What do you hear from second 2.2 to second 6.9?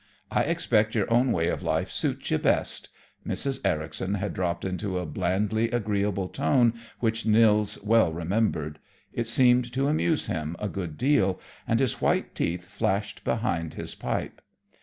you best." Mrs. Ericson had dropped into a blandly agreeable tone